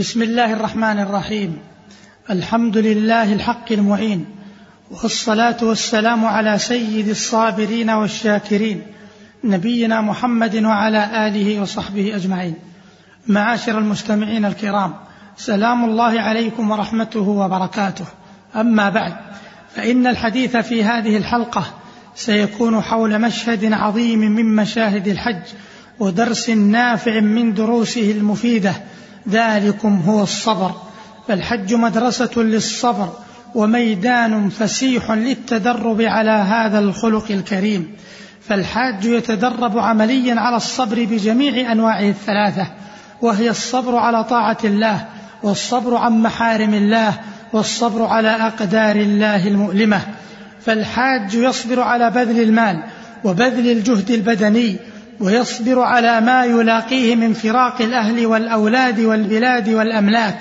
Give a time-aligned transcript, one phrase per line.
[0.00, 1.58] بسم الله الرحمن الرحيم.
[2.30, 4.26] الحمد لله الحق المعين
[4.90, 8.82] والصلاة والسلام على سيد الصابرين والشاكرين
[9.44, 12.54] نبينا محمد وعلى آله وصحبه أجمعين.
[13.26, 14.94] معاشر المستمعين الكرام
[15.36, 18.06] سلام الله عليكم ورحمته وبركاته.
[18.56, 19.14] أما بعد
[19.74, 21.64] فإن الحديث في هذه الحلقة
[22.14, 25.42] سيكون حول مشهد عظيم من مشاهد الحج
[25.98, 28.74] ودرس نافع من دروسه المفيدة
[29.28, 30.74] ذلكم هو الصبر
[31.28, 33.12] فالحج مدرسة للصبر
[33.54, 37.96] وميدان فسيح للتدرب على هذا الخلق الكريم.
[38.48, 42.66] فالحاج يتدرب عمليا على الصبر بجميع أنواعه الثلاثة
[43.22, 45.06] وهي الصبر على طاعة الله
[45.42, 47.14] والصبر عن محارم الله
[47.52, 50.00] والصبر على أقدار الله المؤلمة.
[50.66, 52.82] فالحاج يصبر على بذل المال
[53.24, 54.76] وبذل الجهد البدني
[55.20, 60.38] ويصبر على ما يلاقيه من فراق الأهل والأولاد والبلاد والأملاك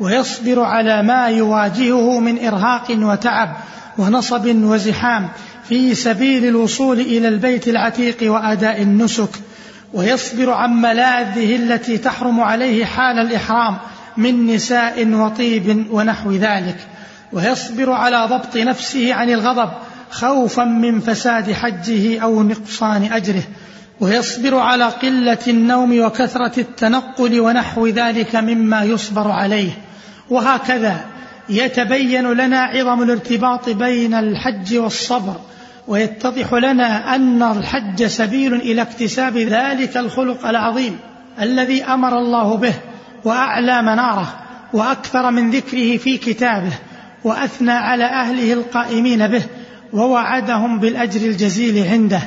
[0.00, 3.56] ويصبر على ما يواجهه من إرهاق وتعب
[3.98, 5.28] ونصب وزحام
[5.68, 9.30] في سبيل الوصول إلى البيت العتيق وأداء النسك
[9.92, 13.76] ويصبر عن ملاذه التي تحرم عليه حال الإحرام
[14.16, 16.76] من نساء وطيب ونحو ذلك
[17.32, 19.70] ويصبر على ضبط نفسه عن الغضب
[20.10, 23.42] خوفا من فساد حجه أو نقصان أجره.
[24.00, 29.70] ويصبر على قلة النوم وكثرة التنقل ونحو ذلك مما يصبر عليه.
[30.30, 31.04] وهكذا
[31.48, 35.36] يتبين لنا عظم الارتباط بين الحج والصبر
[35.88, 40.98] ويتضح لنا أن الحج سبيل إلى اكتساب ذلك الخلق العظيم
[41.40, 42.74] الذي أمر الله به
[43.24, 44.34] وأعلى مناره
[44.72, 46.72] وأكثر من ذكره في كتابه
[47.24, 49.42] وأثنى على أهله القائمين به
[49.92, 52.22] ووعدهم بالأجر الجزيل عنده.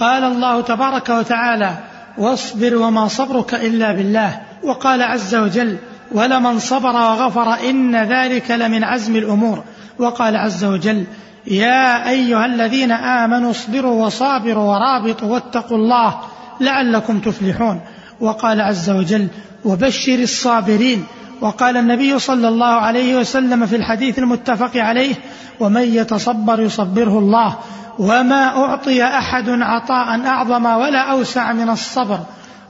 [0.00, 1.70] قال الله تبارك وتعالى
[2.18, 4.40] واصبر وما صبرك إلا بالله.
[4.62, 5.76] وقال عز وجل
[6.12, 9.64] ولمن صبر وغفر إن ذلك لمن عزم الأمور.
[9.98, 11.04] وقال عز وجل
[11.46, 16.20] يا أيها الذين آمنوا اصبروا وصابروا ورابطوا واتقوا الله
[16.60, 17.80] لعلكم تفلحون.
[18.20, 19.28] وقال عز وجل
[19.64, 21.04] وبشر الصابرين.
[21.40, 25.14] وقال النبي صلى الله عليه وسلم في الحديث المتفق عليه
[25.60, 27.56] ومن يتصبر يصبره الله.
[27.98, 32.18] وما أعطي أحد عطاء أعظم ولا أوسع من الصبر.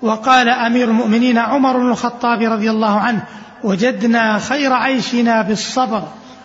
[0.02, 3.22] وقال أمير المؤمنين عمر بن الخطاب رضي الله عنه
[3.64, 6.02] وجدنا خير عيشنا بالصبر.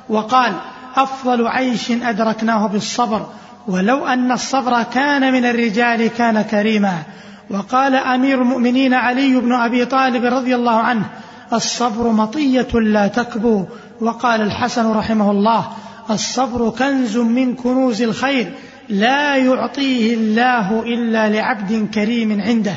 [0.10, 0.54] وقال
[0.96, 3.26] أفضل عيش أدركناه بالصبر
[3.68, 6.94] ولو أن الصبر كان من الرجال كان كريما.
[7.50, 11.06] وقال أمير المؤمنين علي بن أبي طالب رضي الله عنه
[11.54, 13.66] الصبر مطية لا تكبو.
[14.02, 15.68] وقال الحسن رحمه الله
[16.10, 18.52] الصبر كنز من كنوز الخير
[18.90, 22.76] لا يعطيه الله إلا لعبد كريم عنده.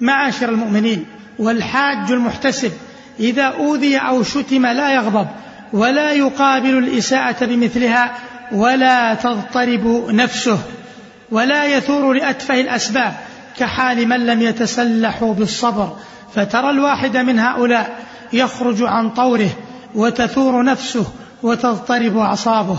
[0.00, 1.04] معاشر المؤمنين
[1.38, 2.72] والحاج المحتسب
[3.20, 5.26] إذا أوذي أو شتم لا يغضب
[5.72, 8.12] ولا يقابل الإساءة بمثلها
[8.52, 10.58] ولا تضطرب نفسه
[11.30, 13.12] ولا يثور لأتفه الأسباب
[13.58, 15.96] كحال من لم يتسلحوا بالصبر.
[16.34, 17.98] فترى الواحد من هؤلاء
[18.32, 19.50] يخرج عن طوره
[19.94, 21.06] وتثور نفسه
[21.42, 22.78] وتضطرب أعصابه.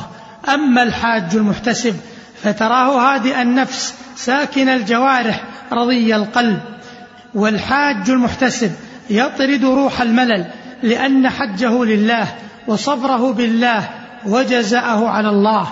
[0.54, 1.96] أما الحاج المحتسب
[2.44, 6.60] فتراه هادئ النفس ساكن الجوارح رضي القلب.
[7.34, 8.72] والحاج المحتسب
[9.10, 10.46] يطرد روح الملل
[10.84, 12.28] لأن حجه لله
[12.68, 13.90] وصبره بالله
[14.26, 15.68] وجزاءه على الله.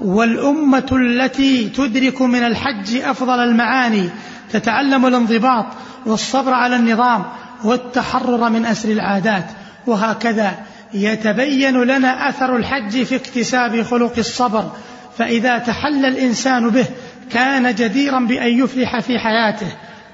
[0.00, 4.08] والأمة التي تدرك من الحج أفضل المعاني
[4.52, 5.66] تتعلم الانضباط
[6.06, 7.24] والصبر على النظام
[7.64, 9.44] والتحرر من أسر العادات.
[9.86, 10.54] وهكذا
[10.94, 14.70] يتبين لنا أثر الحج في اكتساب خلق الصبر
[15.18, 16.86] فإذا تحلى الإنسان به
[17.30, 19.66] كان جديرا بأن يفلح في حياته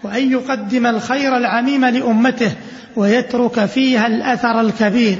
[0.03, 2.53] وأن يقدم الخير العميم لأمته
[2.97, 5.19] ويترك فيها الأثر الكبير.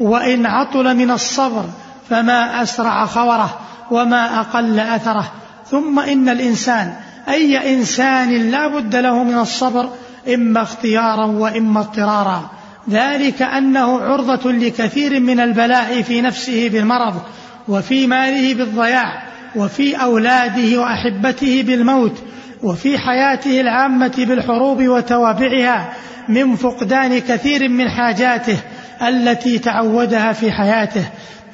[0.00, 1.64] وإن عطل من الصبر
[2.10, 5.32] فما أسرع خوره وما أقل أثره.
[5.70, 6.94] ثم إن الإنسان
[7.28, 9.88] أي إنسان لا بد له من الصبر
[10.34, 12.50] إما اختيارا وإما اضطرارا.
[12.90, 17.22] ذلك أنه عرضة لكثير من البلاء في نفسه بالمرض
[17.68, 19.22] وفي ماله بالضياع
[19.56, 22.22] وفي أولاده وأحبته بالموت
[22.62, 25.92] وفي حياته العامة بالحروب وتوابعها
[26.28, 28.58] من فقدان كثير من حاجاته
[29.02, 31.04] التي تعودها في حياته.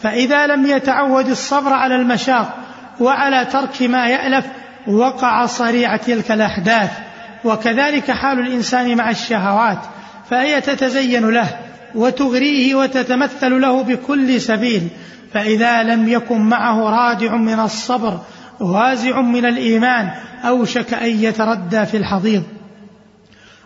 [0.02, 2.56] فإذا لم يتعود الصبر على المشاق
[3.00, 4.46] وعلى ترك ما يألف
[4.86, 6.90] وقع صريع تلك الأحداث.
[7.44, 9.78] وكذلك حال الإنسان مع الشهوات.
[10.30, 11.48] فهي تتزين له
[11.94, 14.88] وتغريه وتتمثل له بكل سبيل
[15.34, 18.20] فإذا لم يكن معه رادع من الصبر
[18.60, 20.10] وازع من الإيمان
[20.44, 22.42] أوشك أن يتردى في الحضيض.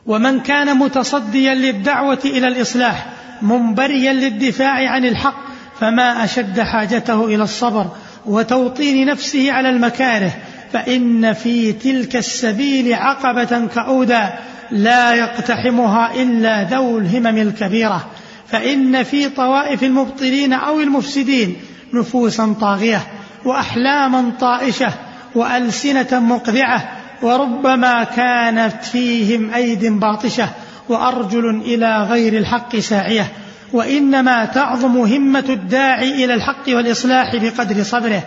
[0.06, 3.06] ومن كان متصديا للدعوة إلى الإصلاح
[3.42, 5.44] منبريا للدفاع عن الحق
[5.80, 7.86] فما أشد حاجته إلى الصبر
[8.26, 10.30] وتوطين نفسه على المكاره
[10.72, 14.32] فإن في تلك السبيل عقبة كأودا
[14.72, 18.06] لا يقتحمها إلا ذو الهمم الكبيرة
[18.46, 21.56] فإن في طوائف المبطلين أو المفسدين
[21.92, 23.06] نفوسا طاغية
[23.44, 24.92] وأحلاما طائشة
[25.34, 26.88] وألسنة مقذعة
[27.22, 30.48] وربما كانت فيهم أيد باطشة
[30.88, 33.26] وأرجل إلى غير الحق ساعية
[33.72, 38.22] وإنما تعظم همة الداعي إلى الحق والإصلاح بقدر صبره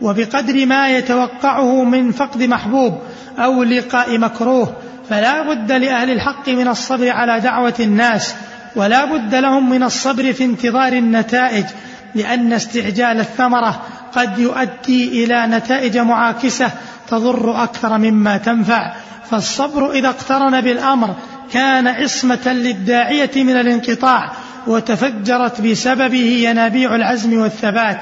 [0.00, 2.98] وبقدر ما يتوقعه من فقد محبوب
[3.38, 4.72] أو لقاء مكروه
[5.10, 8.34] فلا بد لأهل الحق من الصبر على دعوة الناس
[8.76, 11.64] ولا بد لهم من الصبر في انتظار النتائج
[12.14, 13.82] لأن استعجال الثمرة
[14.12, 16.70] قد يؤدي إلى نتائج معاكسة
[17.08, 18.92] تضر أكثر مما تنفع.
[19.30, 21.14] فالصبر إذا اقترن بالأمر
[21.52, 24.32] كان عصمة للداعية من الانقطاع
[24.66, 27.98] وتفجرت بسببه ينابيع العزم والثبات.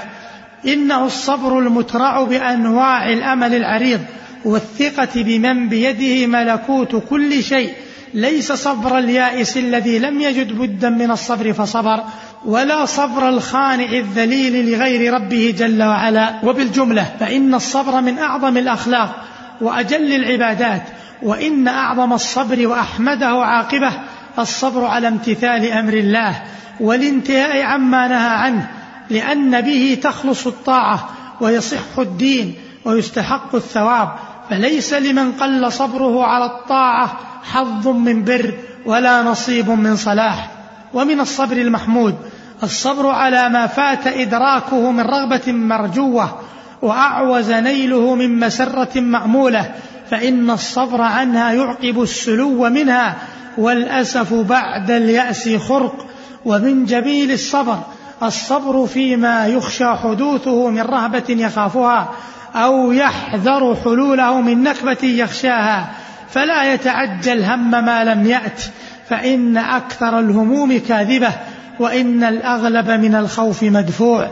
[0.66, 4.00] إنه الصبر المترع بأنواع الأمل العريض
[4.46, 7.72] والثقة بمن بيده ملكوت كل شيء.
[8.14, 12.04] ليس صبر اليائس الذي لم يجد بدا من الصبر فصبر
[12.44, 16.34] ولا صبر الخانع الذليل لغير ربه جل وعلا.
[16.44, 19.24] وبالجملة فإن الصبر من أعظم الأخلاق
[19.60, 20.82] وأجل العبادات
[21.22, 23.92] وإن أعظم الصبر وأحمده عاقبة
[24.38, 26.42] الصبر على امتثال أمر الله
[26.80, 28.70] والانتهاء عما نهى عنه
[29.10, 31.08] لأن به تخلص الطاعة
[31.40, 32.54] ويصح الدين
[32.84, 34.08] ويستحق الثواب.
[34.50, 37.20] فليس لمن قل صبره على الطاعة
[37.52, 38.54] حظ من بر
[38.86, 40.50] ولا نصيب من صلاح.
[40.94, 42.14] ومن الصبر المحمود
[42.62, 46.38] الصبر على ما فات إدراكه من رغبة مرجوة
[46.82, 49.74] وأعوز نيله من مسرة مأمولة.
[50.10, 53.16] فإن الصبر عنها يعقب السلو منها
[53.58, 56.06] والأسف بعد اليأس خرق.
[56.44, 57.78] ومن جميل الصبر
[58.22, 62.08] الصبر فيما يخشى حدوثه من رهبة يخافها.
[62.56, 65.90] أو يحذر حلوله من نكبة يخشاها
[66.30, 68.62] فلا يتعجل هم ما لم يأت
[69.08, 71.32] فإن أكثر الهموم كاذبة
[71.78, 74.30] وإن الأغلب من الخوف مدفوع.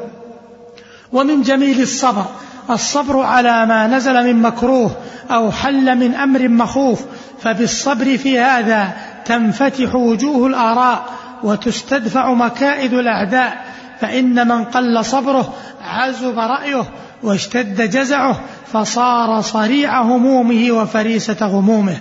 [1.12, 2.24] ومن جميل الصبر
[2.70, 4.90] الصبر على ما نزل من مكروه
[5.30, 7.04] أو حل من أمر مخوف
[7.42, 8.92] فبالصبر في هذا
[9.24, 11.04] تنفتح وجوه الآراء
[11.42, 13.64] وتستدفع مكائد الأعداء
[14.00, 15.54] فإن من قل صبره
[15.84, 16.84] عزب رأيه
[17.24, 18.40] واشتد جزعه
[18.72, 21.96] فصار صريع همومه وفريسة غمومه.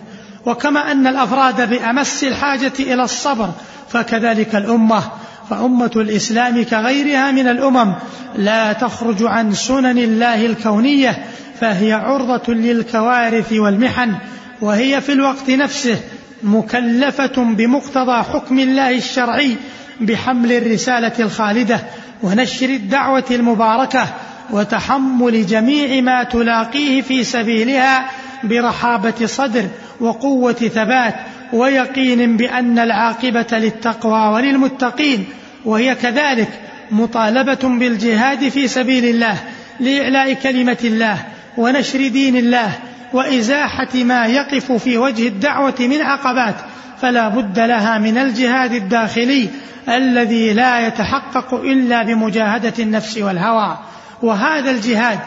[0.46, 3.50] وكما أن الأفراد بأمس الحاجة إلى الصبر
[3.90, 5.04] فكذلك الأمة.
[5.50, 7.94] فأمة الإسلام كغيرها من الأمم
[8.36, 11.26] لا تخرج عن سنن الله الكونية
[11.60, 14.16] فهي عرضة للكوارث والمحن
[14.62, 15.98] وهي في الوقت نفسه
[16.44, 19.58] مكلفة بمقتضى حكم الله الشرعي
[20.02, 21.80] بحمل الرسالة الخالدة
[22.24, 24.08] ونشر الدعوة المباركة
[24.52, 28.10] وتحمل جميع ما تلاقيه في سبيلها
[28.44, 29.68] برحابة صدر
[30.00, 31.16] وقوة ثبات
[31.54, 35.26] ويقين بأن العاقبة للتقوى وللمتقين
[35.66, 36.50] وهي كذلك
[36.92, 39.38] مطالبة بالجهاد في سبيل الله
[39.80, 41.18] لإعلاء كلمة الله
[41.58, 42.72] ونشر دين الله
[43.14, 46.56] وإزاحة ما يقف في وجه الدعوة من عقبات
[47.02, 49.50] فلا بد لها من الجهاد الداخلي
[49.90, 53.78] الذي لا يتحقق إلا بمجاهدة النفس والهوى.
[54.24, 55.20] وهذا الجهاد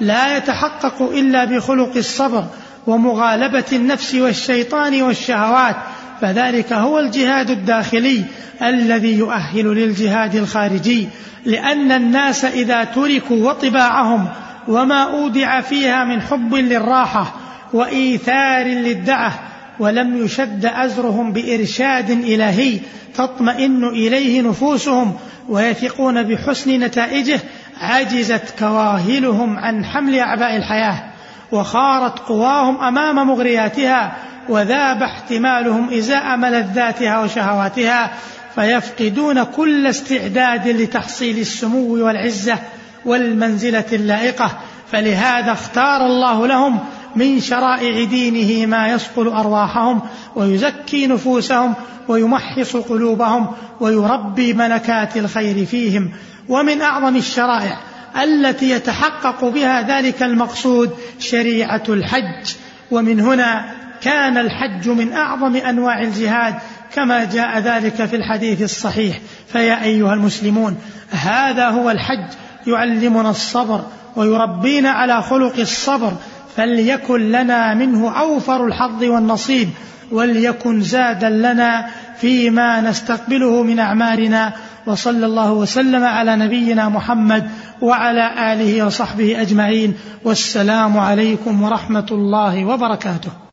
[0.00, 2.44] لا يتحقق إلا بخلق الصبر
[2.86, 5.76] ومغالبة النفس والشيطان والشهوات
[6.20, 8.24] فذلك هو الجهاد الداخلي
[8.62, 11.08] الذي يؤهل للجهاد الخارجي
[11.44, 14.28] لأن الناس إذا تركوا وطباعهم
[14.68, 17.34] وما أودع فيها من حب للراحة
[17.72, 19.32] وإيثار للدعة
[19.78, 22.78] ولم يشد أزرهم بإرشاد إلهي
[23.14, 25.16] تطمئن إليه نفوسهم
[25.48, 27.40] ويثقون بحسن نتائجه
[27.80, 31.04] عجزت كواهلهم عن حمل أعباء الحياة
[31.52, 34.16] وخارت قواهم أمام مغرياتها
[34.48, 38.12] وذاب احتمالهم إزاء ملذاتها وشهواتها
[38.54, 42.58] فيفقدون كل استعداد لتحصيل السمو والعزة
[43.04, 44.50] والمنزلة اللائقة.
[44.92, 46.78] فلهذا اختار الله لهم
[47.16, 50.00] من شرائع دينه ما يصقل أرواحهم
[50.36, 51.74] ويزكي نفوسهم
[52.08, 53.46] ويمحص قلوبهم
[53.80, 56.12] ويربي ملكات الخير فيهم.
[56.48, 57.78] ومن أعظم الشرائع
[58.22, 62.54] التي يتحقق بها ذلك المقصود شريعة الحج.
[62.90, 63.64] ومن هنا
[64.02, 66.54] كان الحج من أعظم أنواع الجهاد
[66.94, 69.20] كما جاء ذلك في الحديث الصحيح.
[69.52, 70.76] فيا أيها المسلمون
[71.10, 72.30] هذا هو الحج.
[72.66, 73.84] يعلمنا الصبر
[74.16, 76.12] ويربينا على خلق الصبر.
[76.56, 79.68] فليكن لنا منه أوفر الحظ والنصيب
[80.12, 81.86] وليكن زادا لنا
[82.20, 84.52] فيما نستقبله من أعمارنا
[84.86, 87.50] وصلى الله وسلم على نبينا محمد
[87.80, 93.43] وعلى آله وصحبه أجمعين والسلام عليكم ورحمة الله وبركاته.